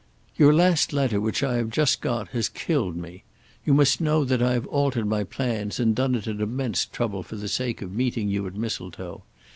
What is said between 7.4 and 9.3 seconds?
sake of meeting you at Mistletoe.